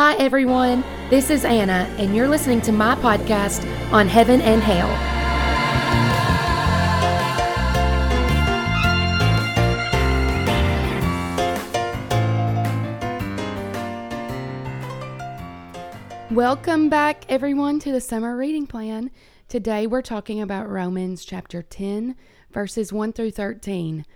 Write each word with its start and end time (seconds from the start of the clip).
Hi, 0.00 0.14
everyone. 0.14 0.84
This 1.10 1.28
is 1.28 1.44
Anna, 1.44 1.92
and 1.98 2.14
you're 2.14 2.28
listening 2.28 2.60
to 2.60 2.70
my 2.70 2.94
podcast 2.94 3.66
on 3.92 4.06
heaven 4.06 4.40
and 4.40 4.62
hell. 4.62 4.86
Welcome 16.30 16.88
back, 16.88 17.24
everyone, 17.28 17.80
to 17.80 17.90
the 17.90 18.00
summer 18.00 18.36
reading 18.36 18.68
plan. 18.68 19.10
Today 19.48 19.88
we're 19.88 20.02
talking 20.02 20.40
about 20.40 20.70
Romans 20.70 21.24
chapter 21.24 21.60
10, 21.60 22.14
verses 22.52 22.92
1 22.92 23.14
through 23.14 23.32
13. 23.32 24.06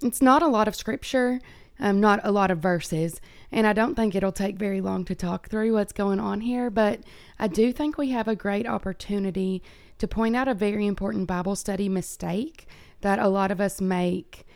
It's 0.00 0.22
not 0.22 0.42
a 0.42 0.48
lot 0.48 0.68
of 0.68 0.74
scripture, 0.74 1.38
um, 1.80 2.00
not 2.00 2.20
a 2.24 2.32
lot 2.32 2.50
of 2.50 2.58
verses, 2.58 3.20
and 3.50 3.66
I 3.66 3.72
don't 3.72 3.94
think 3.94 4.14
it'll 4.14 4.32
take 4.32 4.56
very 4.56 4.80
long 4.80 5.04
to 5.06 5.14
talk 5.14 5.48
through 5.48 5.74
what's 5.74 5.92
going 5.92 6.20
on 6.20 6.40
here, 6.40 6.70
but 6.70 7.00
I 7.38 7.48
do 7.48 7.72
think 7.72 7.96
we 7.96 8.10
have 8.10 8.28
a 8.28 8.36
great 8.36 8.66
opportunity 8.66 9.62
to 9.98 10.08
point 10.08 10.36
out 10.36 10.48
a 10.48 10.54
very 10.54 10.86
important 10.86 11.26
Bible 11.26 11.56
study 11.56 11.88
mistake 11.88 12.66
that 13.00 13.18
a 13.18 13.28
lot 13.28 13.50
of 13.50 13.60
us 13.60 13.80
make 13.80 14.46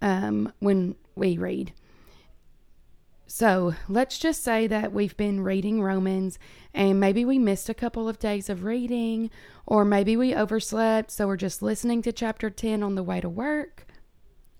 um, 0.00 0.52
when 0.58 0.96
we 1.14 1.38
read. 1.38 1.72
So 3.26 3.74
let's 3.88 4.18
just 4.18 4.44
say 4.44 4.66
that 4.68 4.92
we've 4.92 5.16
been 5.16 5.40
reading 5.40 5.82
Romans 5.82 6.38
and 6.72 7.00
maybe 7.00 7.24
we 7.24 7.38
missed 7.38 7.68
a 7.68 7.74
couple 7.74 8.08
of 8.08 8.18
days 8.18 8.48
of 8.48 8.64
reading, 8.64 9.30
or 9.66 9.84
maybe 9.84 10.16
we 10.16 10.34
overslept, 10.34 11.10
so 11.10 11.26
we're 11.26 11.36
just 11.36 11.62
listening 11.62 12.02
to 12.02 12.12
chapter 12.12 12.50
10 12.50 12.82
on 12.82 12.94
the 12.94 13.02
way 13.02 13.20
to 13.20 13.28
work, 13.28 13.86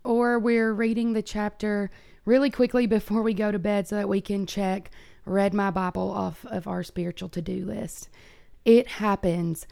or 0.05 0.39
we're 0.39 0.73
reading 0.73 1.13
the 1.13 1.23
chapter 1.23 1.91
really 2.25 2.51
quickly 2.51 2.87
before 2.87 3.23
we 3.23 3.35
go 3.35 3.51
to 3.51 3.59
bed 3.59 3.89
so 3.89 3.97
that 3.97 4.09
we 4.09 4.21
can 4.21 4.47
check 4.47 4.91
read 5.27 5.55
my 5.55 5.71
Bible 5.71 6.11
off 6.11 6.45
of 6.47 6.67
our 6.67 6.83
spiritual 6.83 7.29
to 7.31 7.43
do 7.43 7.65
list. 7.65 8.09
It 8.65 8.87
happens. 8.87 9.67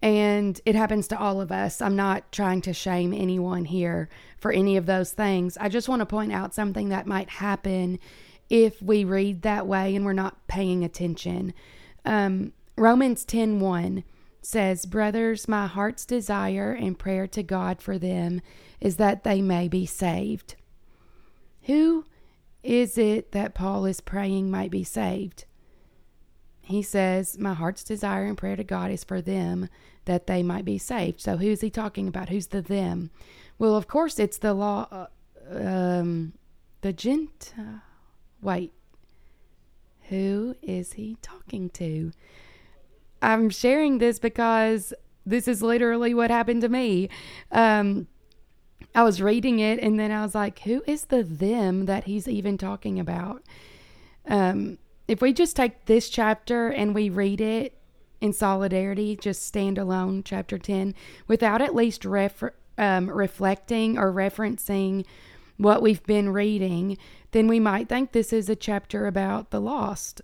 And 0.00 0.60
it 0.64 0.76
happens 0.76 1.08
to 1.08 1.18
all 1.18 1.40
of 1.40 1.50
us. 1.50 1.82
I'm 1.82 1.96
not 1.96 2.30
trying 2.30 2.60
to 2.62 2.72
shame 2.72 3.12
anyone 3.12 3.64
here 3.64 4.08
for 4.38 4.52
any 4.52 4.76
of 4.76 4.86
those 4.86 5.12
things. 5.12 5.56
I 5.56 5.68
just 5.68 5.88
want 5.88 6.00
to 6.00 6.06
point 6.06 6.32
out 6.32 6.54
something 6.54 6.90
that 6.90 7.06
might 7.06 7.28
happen 7.28 7.98
if 8.48 8.80
we 8.80 9.04
read 9.04 9.42
that 9.42 9.66
way 9.66 9.96
and 9.96 10.04
we're 10.04 10.12
not 10.12 10.46
paying 10.46 10.84
attention. 10.84 11.52
Um, 12.04 12.52
Romans 12.76 13.24
10 13.24 13.58
1 13.58 14.04
says, 14.42 14.86
Brothers, 14.86 15.48
my 15.48 15.66
heart's 15.66 16.04
desire 16.04 16.72
and 16.72 16.98
prayer 16.98 17.26
to 17.28 17.42
God 17.42 17.80
for 17.82 17.98
them 17.98 18.40
is 18.80 18.96
that 18.96 19.24
they 19.24 19.42
may 19.42 19.68
be 19.68 19.86
saved. 19.86 20.54
Who 21.62 22.04
is 22.62 22.96
it 22.98 23.32
that 23.32 23.54
Paul 23.54 23.84
is 23.84 24.00
praying 24.00 24.50
might 24.50 24.70
be 24.70 24.84
saved? 24.84 25.44
He 26.62 26.82
says, 26.82 27.38
My 27.38 27.54
heart's 27.54 27.82
desire 27.82 28.24
and 28.24 28.36
prayer 28.36 28.56
to 28.56 28.64
God 28.64 28.90
is 28.90 29.04
for 29.04 29.20
them 29.20 29.68
that 30.04 30.26
they 30.26 30.42
might 30.42 30.64
be 30.64 30.78
saved. 30.78 31.20
So 31.20 31.36
who's 31.36 31.60
he 31.60 31.70
talking 31.70 32.08
about? 32.08 32.28
Who's 32.28 32.48
the 32.48 32.62
them? 32.62 33.10
Well, 33.58 33.74
of 33.74 33.88
course, 33.88 34.18
it's 34.18 34.38
the 34.38 34.54
law, 34.54 34.86
uh, 34.90 35.06
um, 35.50 36.34
the 36.80 36.92
Gentile. 36.92 37.82
Wait, 38.40 38.72
who 40.08 40.54
is 40.62 40.94
he 40.94 41.16
talking 41.20 41.68
to? 41.70 42.12
I'm 43.20 43.50
sharing 43.50 43.98
this 43.98 44.18
because 44.18 44.92
this 45.26 45.48
is 45.48 45.62
literally 45.62 46.14
what 46.14 46.30
happened 46.30 46.62
to 46.62 46.68
me. 46.68 47.08
Um, 47.52 48.06
I 48.94 49.02
was 49.02 49.20
reading 49.20 49.60
it 49.60 49.78
and 49.80 49.98
then 49.98 50.10
I 50.10 50.22
was 50.22 50.34
like, 50.34 50.60
who 50.60 50.82
is 50.86 51.06
the 51.06 51.22
them 51.22 51.86
that 51.86 52.04
he's 52.04 52.26
even 52.26 52.56
talking 52.56 52.98
about? 52.98 53.42
Um, 54.26 54.78
if 55.06 55.20
we 55.20 55.32
just 55.32 55.56
take 55.56 55.86
this 55.86 56.08
chapter 56.08 56.68
and 56.68 56.94
we 56.94 57.10
read 57.10 57.40
it 57.40 57.78
in 58.20 58.32
solidarity, 58.32 59.16
just 59.16 59.46
stand 59.46 59.78
alone, 59.78 60.22
chapter 60.24 60.58
10, 60.58 60.94
without 61.26 61.62
at 61.62 61.74
least 61.74 62.04
um, 62.04 63.10
reflecting 63.10 63.98
or 63.98 64.12
referencing 64.12 65.04
what 65.56 65.82
we've 65.82 66.04
been 66.04 66.30
reading, 66.30 66.96
then 67.32 67.46
we 67.48 67.60
might 67.60 67.88
think 67.88 68.12
this 68.12 68.32
is 68.32 68.48
a 68.48 68.56
chapter 68.56 69.06
about 69.06 69.50
the 69.50 69.60
lost. 69.60 70.22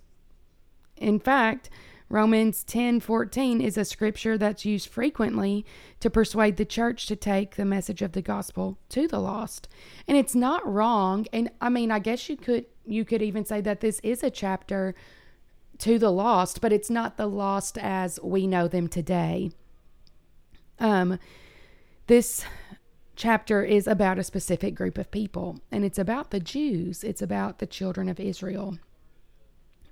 In 0.97 1.19
fact, 1.19 1.69
Romans 2.09 2.63
10:14 2.63 3.61
is 3.61 3.77
a 3.77 3.85
scripture 3.85 4.37
that's 4.37 4.65
used 4.65 4.87
frequently 4.87 5.65
to 5.99 6.09
persuade 6.09 6.57
the 6.57 6.65
church 6.65 7.07
to 7.07 7.15
take 7.15 7.55
the 7.55 7.65
message 7.65 8.01
of 8.01 8.11
the 8.11 8.21
gospel 8.21 8.77
to 8.89 9.07
the 9.07 9.19
lost. 9.19 9.67
And 10.07 10.15
it's 10.15 10.35
not 10.35 10.65
wrong, 10.71 11.25
and 11.33 11.49
I 11.59 11.69
mean, 11.69 11.91
I 11.91 11.99
guess 11.99 12.29
you 12.29 12.37
could 12.37 12.65
you 12.85 13.05
could 13.05 13.23
even 13.23 13.43
say 13.45 13.61
that 13.61 13.81
this 13.81 13.99
is 14.03 14.23
a 14.23 14.29
chapter 14.29 14.93
to 15.79 15.97
the 15.97 16.11
lost, 16.11 16.61
but 16.61 16.71
it's 16.71 16.89
not 16.89 17.17
the 17.17 17.27
lost 17.27 17.77
as 17.79 18.19
we 18.21 18.45
know 18.45 18.67
them 18.67 18.87
today. 18.87 19.51
Um 20.79 21.17
this 22.07 22.45
chapter 23.15 23.63
is 23.63 23.87
about 23.87 24.19
a 24.19 24.23
specific 24.23 24.75
group 24.75 24.99
of 24.99 25.09
people, 25.09 25.59
and 25.71 25.83
it's 25.83 25.97
about 25.97 26.29
the 26.29 26.39
Jews, 26.39 27.03
it's 27.03 27.21
about 27.21 27.57
the 27.57 27.65
children 27.65 28.09
of 28.09 28.19
Israel. 28.19 28.77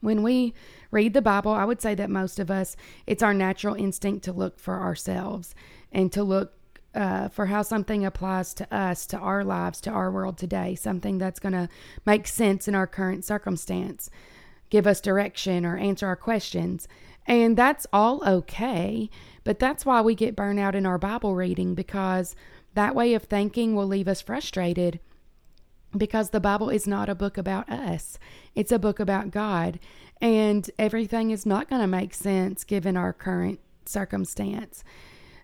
When 0.04 0.22
we 0.22 0.54
read 0.92 1.14
the 1.14 1.22
Bible, 1.22 1.54
I 1.54 1.64
would 1.64 1.82
say 1.82 1.96
that 1.96 2.10
most 2.10 2.38
of 2.38 2.52
us, 2.52 2.76
it's 3.08 3.24
our 3.24 3.34
natural 3.34 3.74
instinct 3.74 4.26
to 4.26 4.34
look 4.34 4.60
for 4.60 4.82
ourselves 4.82 5.56
and 5.94 6.12
to 6.12 6.26
look 6.26 6.52
uh, 6.94 7.30
for 7.30 7.46
how 7.46 7.62
something 7.62 8.06
applies 8.06 8.54
to 8.56 8.76
us, 8.76 9.08
to 9.08 9.18
our 9.18 9.46
lives, 9.46 9.80
to 9.80 9.90
our 9.90 10.12
world 10.12 10.38
today, 10.38 10.76
something 10.76 11.20
that's 11.20 11.40
going 11.40 11.54
to 11.54 11.70
make 12.06 12.28
sense 12.28 12.68
in 12.68 12.76
our 12.76 12.86
current 12.86 13.24
circumstance, 13.24 14.10
give 14.70 14.86
us 14.86 15.00
direction, 15.00 15.66
or 15.66 15.78
answer 15.78 16.06
our 16.06 16.18
questions. 16.18 16.86
And 17.26 17.56
that's 17.56 17.88
all 17.94 18.22
okay, 18.28 19.10
but 19.46 19.58
that's 19.58 19.86
why 19.86 20.02
we 20.02 20.16
get 20.16 20.36
burnout 20.36 20.76
in 20.76 20.86
our 20.86 20.98
Bible 20.98 21.34
reading 21.34 21.76
because 21.76 22.36
that 22.74 22.94
way 22.94 23.14
of 23.14 23.24
thinking 23.24 23.74
will 23.74 23.88
leave 23.88 24.10
us 24.10 24.22
frustrated 24.22 25.00
because 25.96 26.30
the 26.30 26.40
Bible 26.40 26.70
is 26.70 26.88
not 26.88 27.10
a 27.10 27.16
book 27.16 27.38
about 27.38 27.70
us, 27.70 28.18
it's 28.56 28.72
a 28.72 28.80
book 28.80 29.00
about 29.00 29.32
God. 29.32 29.80
And 30.22 30.70
everything 30.80 31.32
is 31.32 31.46
not 31.46 31.70
going 31.70 31.82
to 31.82 31.88
make 31.88 32.14
sense 32.14 32.64
given 32.64 32.96
our 32.96 33.12
current 33.12 33.60
circumstance. 33.86 34.84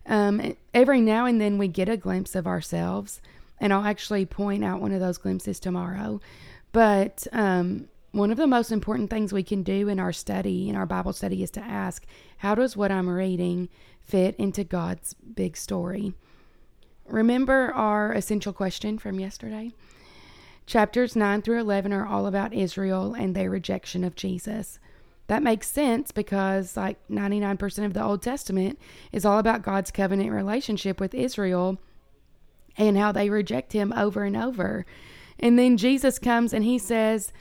Um, 0.05 0.55
every 0.73 1.01
now 1.01 1.25
and 1.25 1.41
then 1.41 1.57
we 1.57 1.67
get 1.67 1.89
a 1.89 1.97
glimpse 1.97 2.33
of 2.33 2.47
ourselves, 2.47 3.21
and 3.59 3.73
I'll 3.73 3.83
actually 3.83 4.25
point 4.25 4.63
out 4.63 4.79
one 4.79 4.93
of 4.93 5.01
those 5.01 5.17
glimpses 5.17 5.59
tomorrow. 5.59 6.21
But 6.71 7.27
um, 7.33 7.89
one 8.11 8.31
of 8.31 8.37
the 8.37 8.47
most 8.47 8.71
important 8.71 9.09
things 9.09 9.33
we 9.33 9.43
can 9.43 9.63
do 9.63 9.87
in 9.87 9.99
our 9.99 10.13
study, 10.13 10.69
in 10.69 10.75
our 10.75 10.85
Bible 10.85 11.13
study, 11.13 11.43
is 11.43 11.51
to 11.51 11.61
ask, 11.61 12.05
how 12.37 12.55
does 12.55 12.77
what 12.77 12.91
I'm 12.91 13.09
reading 13.09 13.69
fit 13.99 14.35
into 14.37 14.63
God's 14.63 15.13
big 15.13 15.57
story? 15.57 16.13
Remember 17.05 17.71
our 17.73 18.13
essential 18.13 18.53
question 18.53 18.97
from 18.97 19.19
yesterday? 19.19 19.73
Chapters 20.69 21.15
9 21.15 21.41
through 21.41 21.61
11 21.61 21.91
are 21.93 22.05
all 22.05 22.27
about 22.27 22.53
Israel 22.53 23.15
and 23.15 23.35
their 23.35 23.49
rejection 23.49 24.03
of 24.03 24.13
Jesus. 24.13 24.77
That 25.25 25.41
makes 25.41 25.67
sense 25.67 26.11
because, 26.11 26.77
like 26.77 26.99
99% 27.09 27.85
of 27.87 27.95
the 27.95 28.03
Old 28.03 28.21
Testament, 28.21 28.77
is 29.11 29.25
all 29.25 29.39
about 29.39 29.63
God's 29.63 29.89
covenant 29.89 30.31
relationship 30.31 30.99
with 30.99 31.15
Israel 31.15 31.79
and 32.77 32.99
how 32.99 33.11
they 33.11 33.31
reject 33.31 33.73
him 33.73 33.91
over 33.97 34.25
and 34.25 34.37
over. 34.37 34.85
And 35.39 35.57
then 35.57 35.75
Jesus 35.75 36.19
comes 36.19 36.53
and 36.53 36.63
he 36.63 36.77
says, 36.77 37.33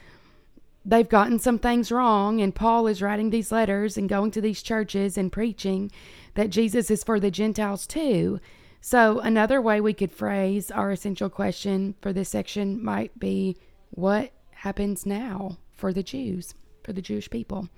They've 0.83 1.07
gotten 1.07 1.37
some 1.37 1.59
things 1.59 1.91
wrong, 1.91 2.41
and 2.41 2.55
Paul 2.55 2.87
is 2.87 2.99
writing 2.99 3.29
these 3.29 3.51
letters 3.51 3.95
and 3.95 4.09
going 4.09 4.31
to 4.31 4.41
these 4.41 4.63
churches 4.63 5.19
and 5.19 5.31
preaching 5.31 5.91
that 6.33 6.49
Jesus 6.49 6.89
is 6.89 7.03
for 7.03 7.19
the 7.19 7.29
Gentiles 7.29 7.85
too. 7.85 8.39
So, 8.81 9.19
another 9.19 9.61
way 9.61 9.81
we 9.81 9.93
could 9.93 10.11
phrase 10.11 10.71
our 10.71 10.91
essential 10.91 11.29
question 11.29 11.95
for 12.01 12.13
this 12.13 12.29
section 12.29 12.83
might 12.83 13.17
be 13.19 13.57
what 13.89 14.31
happens 14.51 15.05
now 15.05 15.57
for 15.73 15.91
the 15.91 16.03
Jews, 16.03 16.53
for 16.83 16.93
the 16.93 17.01
Jewish 17.01 17.29
people? 17.29 17.69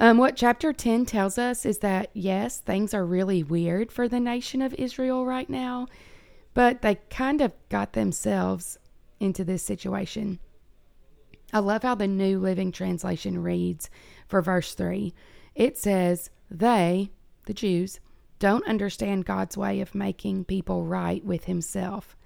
Um, 0.00 0.18
what 0.18 0.36
chapter 0.36 0.72
10 0.72 1.06
tells 1.06 1.38
us 1.38 1.64
is 1.64 1.78
that, 1.78 2.10
yes, 2.12 2.58
things 2.58 2.92
are 2.92 3.06
really 3.06 3.42
weird 3.42 3.92
for 3.92 4.08
the 4.08 4.20
nation 4.20 4.60
of 4.60 4.74
Israel 4.74 5.24
right 5.24 5.48
now, 5.48 5.86
but 6.54 6.82
they 6.82 6.96
kind 7.08 7.40
of 7.40 7.54
got 7.68 7.92
themselves 7.92 8.78
into 9.20 9.44
this 9.44 9.62
situation. 9.62 10.40
I 11.52 11.60
love 11.60 11.82
how 11.82 11.94
the 11.94 12.08
New 12.08 12.38
Living 12.38 12.72
Translation 12.72 13.42
reads 13.42 13.90
for 14.26 14.42
verse 14.42 14.74
3. 14.74 15.14
It 15.54 15.78
says, 15.78 16.30
They, 16.50 17.10
the 17.46 17.54
Jews, 17.54 18.00
don't 18.42 18.66
understand 18.66 19.24
God's 19.24 19.56
way 19.56 19.80
of 19.80 19.94
making 19.94 20.46
people 20.46 20.84
right 20.84 21.24
with 21.24 21.44
Himself. 21.44 22.16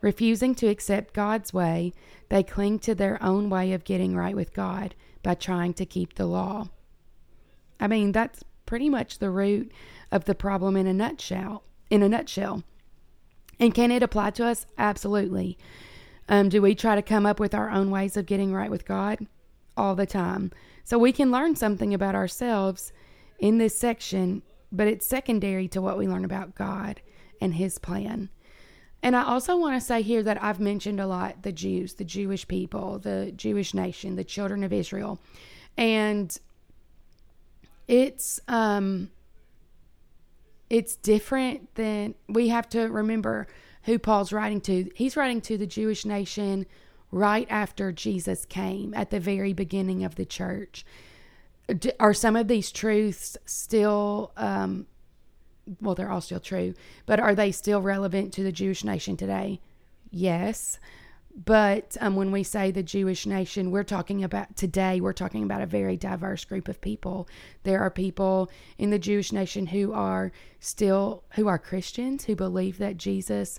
Refusing 0.00 0.56
to 0.56 0.66
accept 0.66 1.14
God's 1.14 1.54
way, 1.54 1.92
they 2.30 2.42
cling 2.42 2.80
to 2.80 2.96
their 2.96 3.22
own 3.22 3.48
way 3.48 3.72
of 3.72 3.84
getting 3.84 4.16
right 4.16 4.34
with 4.34 4.52
God 4.52 4.96
by 5.22 5.34
trying 5.34 5.72
to 5.74 5.86
keep 5.86 6.14
the 6.14 6.26
law. 6.26 6.66
I 7.78 7.86
mean, 7.86 8.10
that's 8.10 8.42
pretty 8.66 8.90
much 8.90 9.20
the 9.20 9.30
root 9.30 9.70
of 10.10 10.24
the 10.24 10.34
problem 10.34 10.76
in 10.76 10.88
a 10.88 10.92
nutshell. 10.92 11.62
In 11.90 12.02
a 12.02 12.08
nutshell. 12.08 12.64
And 13.60 13.72
can 13.72 13.92
it 13.92 14.02
apply 14.02 14.30
to 14.30 14.46
us? 14.46 14.66
Absolutely. 14.76 15.56
Um, 16.28 16.48
do 16.48 16.60
we 16.60 16.74
try 16.74 16.96
to 16.96 17.02
come 17.02 17.24
up 17.24 17.38
with 17.38 17.54
our 17.54 17.70
own 17.70 17.92
ways 17.92 18.16
of 18.16 18.26
getting 18.26 18.52
right 18.52 18.70
with 18.70 18.84
God? 18.84 19.28
all 19.76 19.94
the 19.94 20.06
time. 20.06 20.50
So 20.84 20.98
we 20.98 21.12
can 21.12 21.30
learn 21.30 21.56
something 21.56 21.94
about 21.94 22.14
ourselves 22.14 22.92
in 23.38 23.58
this 23.58 23.76
section, 23.76 24.42
but 24.72 24.88
it's 24.88 25.06
secondary 25.06 25.68
to 25.68 25.82
what 25.82 25.98
we 25.98 26.08
learn 26.08 26.24
about 26.24 26.54
God 26.54 27.00
and 27.40 27.54
His 27.54 27.78
plan. 27.78 28.30
And 29.02 29.16
I 29.16 29.24
also 29.24 29.56
want 29.56 29.74
to 29.74 29.84
say 29.84 30.02
here 30.02 30.22
that 30.22 30.42
I've 30.42 30.60
mentioned 30.60 31.00
a 31.00 31.06
lot 31.06 31.42
the 31.42 31.52
Jews, 31.52 31.94
the 31.94 32.04
Jewish 32.04 32.46
people, 32.46 32.98
the 32.98 33.32
Jewish 33.34 33.74
nation, 33.74 34.16
the 34.16 34.24
children 34.24 34.62
of 34.62 34.72
Israel. 34.72 35.20
And 35.76 36.36
it's 37.88 38.40
um 38.48 39.10
it's 40.70 40.96
different 40.96 41.74
than 41.74 42.14
we 42.28 42.48
have 42.48 42.68
to 42.70 42.88
remember 42.88 43.46
who 43.82 43.98
Paul's 43.98 44.32
writing 44.32 44.60
to. 44.62 44.90
He's 44.94 45.16
writing 45.16 45.40
to 45.42 45.58
the 45.58 45.66
Jewish 45.66 46.06
nation 46.06 46.66
right 47.10 47.46
after 47.50 47.92
Jesus 47.92 48.46
came 48.46 48.94
at 48.94 49.10
the 49.10 49.20
very 49.20 49.52
beginning 49.52 50.04
of 50.04 50.14
the 50.14 50.24
church. 50.24 50.86
Are 52.00 52.14
some 52.14 52.36
of 52.36 52.48
these 52.48 52.72
truths 52.72 53.36
still, 53.44 54.32
um, 54.36 54.86
well, 55.80 55.94
they're 55.94 56.10
all 56.10 56.20
still 56.20 56.40
true, 56.40 56.74
but 57.06 57.20
are 57.20 57.34
they 57.34 57.52
still 57.52 57.80
relevant 57.80 58.32
to 58.34 58.42
the 58.42 58.52
Jewish 58.52 58.84
nation 58.84 59.16
today? 59.16 59.60
Yes. 60.10 60.78
But 61.34 61.96
um, 62.00 62.16
when 62.16 62.30
we 62.30 62.42
say 62.42 62.70
the 62.70 62.82
Jewish 62.82 63.24
nation, 63.24 63.70
we're 63.70 63.84
talking 63.84 64.22
about 64.22 64.54
today, 64.54 65.00
we're 65.00 65.14
talking 65.14 65.42
about 65.42 65.62
a 65.62 65.66
very 65.66 65.96
diverse 65.96 66.44
group 66.44 66.68
of 66.68 66.80
people. 66.80 67.26
There 67.62 67.80
are 67.80 67.90
people 67.90 68.50
in 68.76 68.90
the 68.90 68.98
Jewish 68.98 69.32
nation 69.32 69.66
who 69.66 69.94
are 69.94 70.30
still, 70.60 71.24
who 71.34 71.48
are 71.48 71.58
Christians, 71.58 72.24
who 72.24 72.36
believe 72.36 72.76
that 72.78 72.98
Jesus 72.98 73.58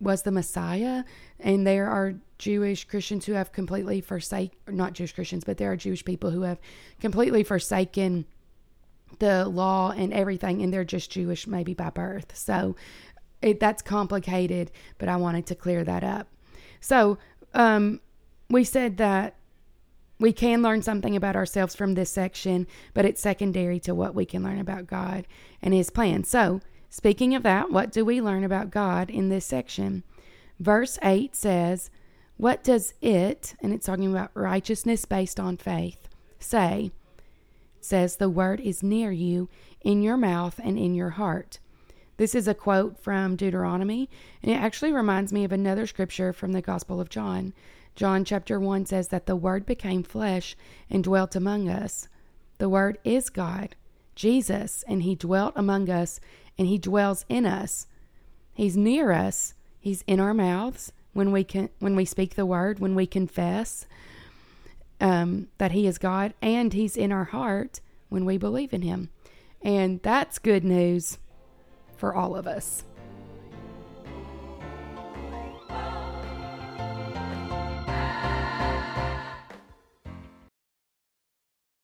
was 0.00 0.22
the 0.22 0.32
Messiah. 0.32 1.04
And 1.40 1.66
there 1.66 1.88
are 1.88 2.14
Jewish 2.38 2.84
Christians 2.84 3.26
who 3.26 3.32
have 3.32 3.52
completely 3.52 4.00
forsaken, 4.00 4.56
not 4.68 4.92
Jewish 4.92 5.12
Christians, 5.12 5.44
but 5.44 5.58
there 5.58 5.72
are 5.72 5.76
Jewish 5.76 6.04
people 6.04 6.30
who 6.30 6.42
have 6.42 6.60
completely 7.00 7.42
forsaken 7.42 8.26
the 9.18 9.46
law 9.46 9.92
and 9.92 10.12
everything, 10.12 10.62
and 10.62 10.72
they're 10.72 10.84
just 10.84 11.10
Jewish 11.10 11.46
maybe 11.46 11.74
by 11.74 11.90
birth. 11.90 12.36
So 12.36 12.76
it, 13.42 13.60
that's 13.60 13.82
complicated, 13.82 14.70
but 14.98 15.08
I 15.08 15.16
wanted 15.16 15.46
to 15.46 15.54
clear 15.54 15.84
that 15.84 16.02
up. 16.02 16.28
So, 16.80 17.18
um, 17.52 18.00
we 18.50 18.64
said 18.64 18.96
that 18.98 19.36
we 20.18 20.32
can 20.32 20.62
learn 20.62 20.82
something 20.82 21.16
about 21.16 21.36
ourselves 21.36 21.74
from 21.74 21.94
this 21.94 22.10
section, 22.10 22.66
but 22.92 23.04
it's 23.04 23.20
secondary 23.20 23.80
to 23.80 23.94
what 23.94 24.14
we 24.14 24.24
can 24.24 24.42
learn 24.42 24.58
about 24.58 24.86
God 24.86 25.26
and 25.62 25.74
His 25.74 25.90
plan. 25.90 26.24
So, 26.24 26.60
speaking 26.94 27.34
of 27.34 27.42
that, 27.42 27.72
what 27.72 27.90
do 27.90 28.04
we 28.04 28.20
learn 28.20 28.44
about 28.44 28.70
God 28.70 29.10
in 29.10 29.28
this 29.28 29.44
section? 29.44 30.04
Verse 30.60 30.96
8 31.02 31.34
says, 31.34 31.90
What 32.36 32.62
does 32.62 32.94
it, 33.02 33.56
and 33.60 33.72
it's 33.72 33.86
talking 33.86 34.12
about 34.12 34.30
righteousness 34.34 35.04
based 35.04 35.40
on 35.40 35.56
faith, 35.56 36.08
say? 36.38 36.92
It 37.78 37.84
says, 37.84 38.16
The 38.16 38.30
word 38.30 38.60
is 38.60 38.80
near 38.80 39.10
you, 39.10 39.48
in 39.80 40.02
your 40.02 40.16
mouth 40.16 40.60
and 40.62 40.78
in 40.78 40.94
your 40.94 41.10
heart. 41.10 41.58
This 42.16 42.36
is 42.36 42.46
a 42.46 42.54
quote 42.54 42.96
from 42.96 43.34
Deuteronomy, 43.34 44.08
and 44.40 44.52
it 44.52 44.54
actually 44.54 44.92
reminds 44.92 45.32
me 45.32 45.42
of 45.42 45.50
another 45.50 45.88
scripture 45.88 46.32
from 46.32 46.52
the 46.52 46.62
Gospel 46.62 47.00
of 47.00 47.10
John. 47.10 47.52
John 47.96 48.24
chapter 48.24 48.60
1 48.60 48.86
says 48.86 49.08
that 49.08 49.26
the 49.26 49.34
Word 49.34 49.66
became 49.66 50.04
flesh 50.04 50.56
and 50.88 51.02
dwelt 51.02 51.34
among 51.34 51.68
us. 51.68 52.08
The 52.58 52.68
Word 52.68 52.98
is 53.02 53.30
God, 53.30 53.74
Jesus, 54.14 54.84
and 54.86 55.02
He 55.02 55.14
dwelt 55.14 55.52
among 55.56 55.90
us, 55.90 56.20
and 56.58 56.66
He 56.66 56.78
dwells 56.78 57.24
in 57.28 57.46
us. 57.46 57.86
He's 58.52 58.76
near 58.76 59.12
us. 59.12 59.54
He's 59.80 60.02
in 60.06 60.20
our 60.20 60.34
mouths 60.34 60.92
when 61.12 61.32
we 61.32 61.44
can 61.44 61.68
when 61.78 61.96
we 61.96 62.04
speak 62.04 62.34
the 62.34 62.46
Word, 62.46 62.78
when 62.78 62.94
we 62.94 63.06
confess 63.06 63.86
um, 65.00 65.48
that 65.58 65.72
He 65.72 65.86
is 65.86 65.98
God, 65.98 66.34
and 66.40 66.72
He's 66.72 66.96
in 66.96 67.12
our 67.12 67.24
heart 67.24 67.80
when 68.08 68.24
we 68.24 68.38
believe 68.38 68.72
in 68.72 68.82
Him. 68.82 69.10
And 69.62 70.00
that's 70.02 70.38
good 70.38 70.64
news 70.64 71.18
for 71.96 72.14
all 72.14 72.36
of 72.36 72.46
us. 72.46 72.84